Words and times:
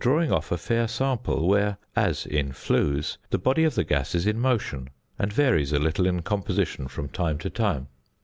The 0.03 0.09
only 0.09 0.25
difficulty 0.25 0.29
is 0.31 0.31
in 0.31 0.31
drawing 0.31 0.43
off 0.45 0.51
a 0.51 0.65
fair 0.67 0.87
sample 0.87 1.47
where, 1.47 1.77
as 1.95 2.25
in 2.25 2.53
flues, 2.53 3.19
the 3.29 3.37
body 3.37 3.65
of 3.65 3.75
the 3.75 3.83
gas 3.83 4.15
is 4.15 4.25
in 4.25 4.39
motion, 4.39 4.89
and 5.19 5.31
varies 5.31 5.73
a 5.73 5.77
little 5.77 6.07
in 6.07 6.23
composition 6.23 6.87
from 6.87 7.07
time 7.09 7.37
to 7.37 7.51
time. 7.51 7.87